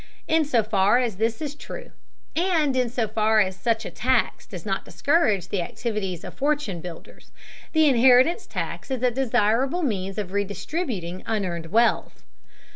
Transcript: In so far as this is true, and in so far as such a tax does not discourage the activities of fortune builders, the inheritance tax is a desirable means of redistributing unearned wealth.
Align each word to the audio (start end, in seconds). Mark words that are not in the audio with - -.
In 0.27 0.45
so 0.45 0.63
far 0.63 0.97
as 0.97 1.17
this 1.17 1.43
is 1.43 1.53
true, 1.53 1.91
and 2.35 2.75
in 2.75 2.89
so 2.89 3.07
far 3.07 3.39
as 3.39 3.55
such 3.55 3.85
a 3.85 3.91
tax 3.91 4.47
does 4.47 4.65
not 4.65 4.83
discourage 4.83 5.49
the 5.49 5.61
activities 5.61 6.23
of 6.23 6.33
fortune 6.33 6.81
builders, 6.81 7.31
the 7.73 7.87
inheritance 7.87 8.47
tax 8.47 8.89
is 8.89 9.03
a 9.03 9.11
desirable 9.11 9.83
means 9.83 10.17
of 10.17 10.31
redistributing 10.31 11.21
unearned 11.27 11.67
wealth. 11.67 12.23